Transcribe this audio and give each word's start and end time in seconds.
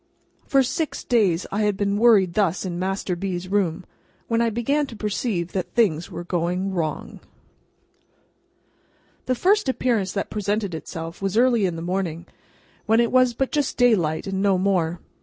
For 0.47 0.63
six 0.63 1.05
nights, 1.11 1.45
I 1.51 1.61
had 1.61 1.77
been 1.77 1.95
worried 1.95 2.33
thus 2.33 2.65
in 2.65 2.79
Master 2.79 3.15
B.'s 3.15 3.47
room, 3.47 3.85
when 4.27 4.41
I 4.41 4.49
began 4.49 4.87
to 4.87 4.95
perceive 4.95 5.51
that 5.51 5.75
things 5.75 6.09
were 6.09 6.23
going 6.23 6.73
wrong. 6.73 7.19
The 9.27 9.35
first 9.35 9.69
appearance 9.69 10.11
that 10.13 10.31
presented 10.31 10.73
itself 10.73 11.21
was 11.21 11.37
early 11.37 11.67
in 11.67 11.75
the 11.75 11.83
morning 11.83 12.25
when 12.87 12.99
it 12.99 13.11
was 13.11 13.35
but 13.35 13.51
just 13.51 13.77
daylight 13.77 14.25
and 14.25 14.41
no 14.41 14.57
more. 14.57 14.99